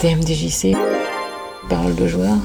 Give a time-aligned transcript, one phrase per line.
[0.00, 0.74] TMDJC,
[1.68, 2.36] parole de joueur.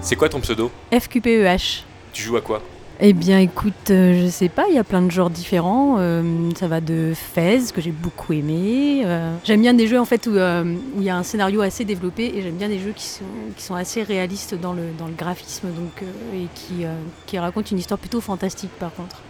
[0.00, 1.84] C'est quoi ton pseudo FQPEH.
[2.14, 2.62] Tu joues à quoi
[2.98, 5.96] Eh bien, écoute, euh, je sais pas, il y a plein de genres différents.
[5.98, 6.22] Euh,
[6.56, 9.02] ça va de Fez, que j'ai beaucoup aimé.
[9.04, 10.64] euh, j'aime bien des jeux en fait où euh,
[10.96, 13.24] il y a un scénario assez développé et j'aime bien des jeux qui sont,
[13.54, 16.94] qui sont assez réalistes dans le, dans le graphisme donc, euh, et qui, euh,
[17.26, 19.20] qui racontent une histoire plutôt fantastique par contre.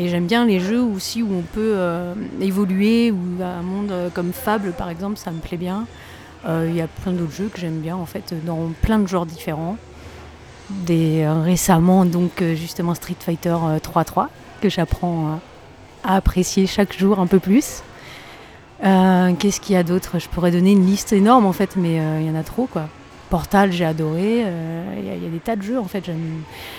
[0.00, 4.08] Et j'aime bien les jeux aussi où on peut euh, évoluer, ou un monde euh,
[4.08, 5.86] comme Fable par exemple, ça me plaît bien.
[6.48, 9.06] Euh, Il y a plein d'autres jeux que j'aime bien en fait dans plein de
[9.06, 9.76] genres différents.
[10.70, 14.28] Des, récemment donc justement Street Fighter euh, 3.3
[14.62, 15.38] que j'apprends
[16.02, 17.82] à apprécier chaque jour un peu plus.
[18.82, 20.18] Qu'est-ce qu'il y a d'autre?
[20.18, 22.88] Je pourrais donner une liste énorme en fait, mais il y en a trop quoi.
[23.28, 24.46] Portal, j'ai adoré.
[24.96, 26.10] Il y, y a des tas de jeux en fait.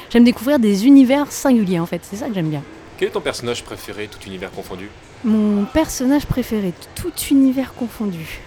[0.09, 2.01] J'aime découvrir des univers singuliers en fait.
[2.03, 2.63] C'est ça que j'aime bien.
[3.01, 4.87] Quel est ton personnage préféré, tout univers confondu
[5.23, 8.39] Mon personnage préféré, tout univers confondu.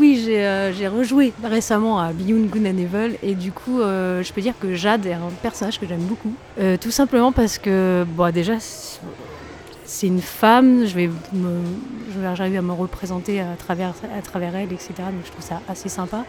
[0.00, 4.32] Oui, j'ai euh, rejoué récemment à Beyond Good and Evil et du coup, euh, je
[4.32, 6.34] peux dire que Jade est un personnage que j'aime beaucoup.
[6.58, 12.62] Euh, tout simplement parce que, bon, déjà, c'est- une femme, je vais me- j'arrive à
[12.62, 14.88] me représenter à travers, à travers elle, etc.
[14.96, 16.24] Donc je trouve ça assez sympa.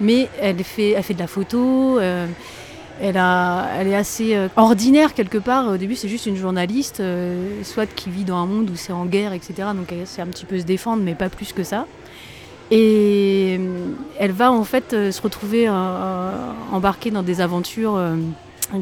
[0.00, 1.98] Mais elle fait, elle fait de la photo.
[3.00, 5.68] Elle, est assez euh, ordinaire quelque part.
[5.68, 8.92] Au début, c'est juste une journaliste, euh, soit qui vit dans un monde où c'est
[8.92, 9.68] en guerre, etc.
[9.74, 11.86] Donc elle sait un petit peu se défendre, mais pas plus que ça.
[12.70, 18.00] Et euh, elle va en fait se retrouver embarquée dans des aventures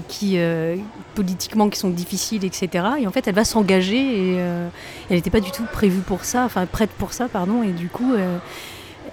[0.09, 0.39] qui,
[1.15, 2.69] politiquement, qui sont difficiles, etc.
[3.01, 6.45] Et en fait, elle va s'engager et elle n'était pas du tout prévue pour ça,
[6.45, 7.63] enfin prête pour ça, pardon.
[7.63, 8.13] Et du coup,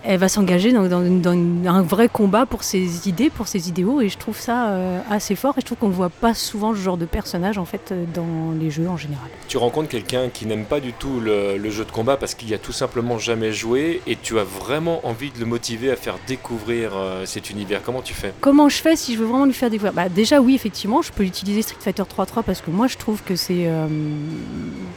[0.03, 3.69] elle va s'engager dans, dans- dans une- un vrai combat pour ses idées, pour ses
[3.69, 4.02] idéaux.
[4.02, 5.53] Et je trouve ça euh, assez fort.
[5.58, 8.06] Et je trouve qu'on ne voit pas souvent ce genre de personnage en fait euh,
[8.14, 9.28] dans les jeux en général.
[9.47, 12.50] Tu rencontres quelqu'un qui n'aime pas du tout le, le jeu de combat parce qu'il
[12.50, 15.95] y a tout simplement jamais joué et tu as vraiment envie de le motiver à
[15.95, 17.81] faire découvrir euh, cet univers.
[17.84, 18.34] Comment tu fais?
[18.41, 19.94] Comment je fais si je veux vraiment lui faire découvrir?
[19.94, 23.22] Bah, Déjà, oui, effectivement, je peux utiliser Street Fighter 3.3 parce que moi, je trouve
[23.23, 23.66] que c'est.
[23.68, 23.88] euh,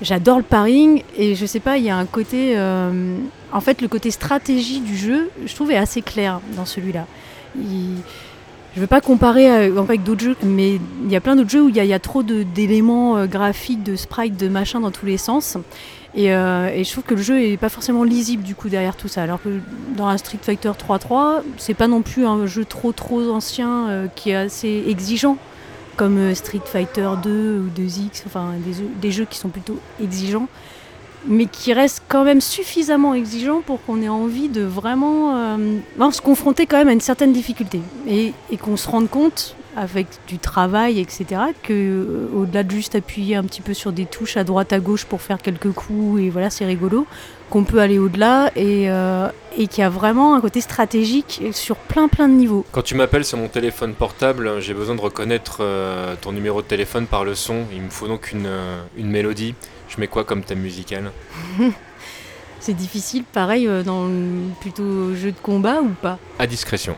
[0.01, 2.55] J'adore le paring et je sais pas, il y a un côté.
[3.53, 7.07] En fait, le côté stratégie du jeu, je trouve, est assez clair dans celui-là.
[7.57, 7.99] Il-
[8.75, 11.51] Je ne veux pas comparer euh, avec d'autres jeux, mais il y a plein d'autres
[11.51, 15.05] jeux où il y, a- trop d'éléments euh, graphiques, de sprites, de machin dans tous
[15.05, 15.59] les sens.
[16.15, 19.09] Et, euh, je trouve que le jeu est pas forcément lisible du coup derrière tout
[19.09, 19.23] ça.
[19.25, 19.51] Alors que
[19.95, 24.31] dans un Street Fighter 3.3, c'est pas non plus un jeu trop trop ancien qui
[24.31, 25.37] est assez exigeant
[25.97, 28.53] comme Street Fighter 2 ou 2X, enfin
[29.03, 30.49] des jeux qui sont plutôt exigeants,
[31.27, 36.21] mais qui restent quand même suffisamment exigeants pour qu'on ait envie de vraiment euh, se
[36.21, 41.01] confronter quand même à une certaine difficulté et, qu'on se rende compte avec du travail,
[41.01, 41.25] etc.,
[41.63, 44.81] que euh, au-delà de juste appuyer un petit peu sur des touches à droite à
[44.81, 47.07] gauche pour faire quelques coups et voilà c'est rigolo,
[47.49, 52.09] qu'on peut aller au-delà et, euh, qu'il y a vraiment un côté stratégique sur plein
[52.09, 52.67] plein de niveaux.
[52.73, 55.63] Quand tu m'appelles sur mon téléphone portable, j'ai besoin de reconnaître
[56.21, 57.65] ton numéro de téléphone par le son.
[57.73, 58.49] Il me faut donc une,
[58.97, 59.55] une mélodie.
[59.95, 61.11] Je mets quoi comme thème musical
[62.61, 66.97] C'est difficile, pareil, euh, dans le plutôt jeu de combat ou pas À discrétion.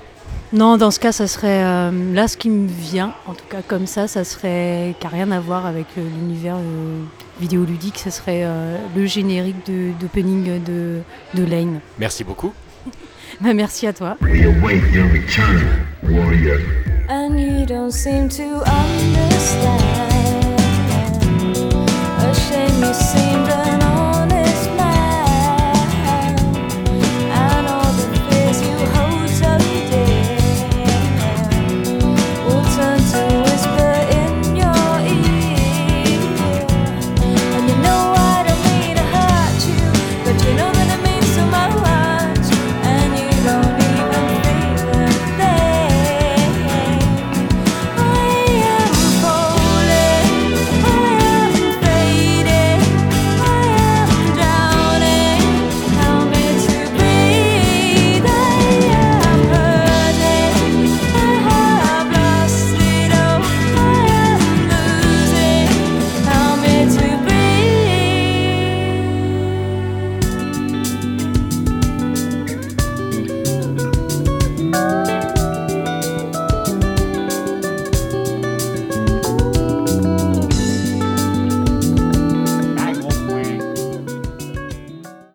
[0.52, 1.64] Non, dans ce cas, ça serait.
[1.64, 4.94] euh, là, ce qui me vient, en tout cas comme ça, ça serait.
[5.00, 7.02] qui n'a rien à voir avec euh, l'univers euh,
[7.40, 11.00] vidéoludique, ça serait euh, le générique de- d'opening de,
[11.34, 11.80] de Lane.
[11.98, 12.52] Merci beaucoup.
[13.40, 14.16] Bah, merci à toi.
[14.22, 15.66] We await your return,
[16.04, 16.60] warrior.
[17.08, 20.43] and you don't seem to understand.
[22.34, 23.23] A shame you seem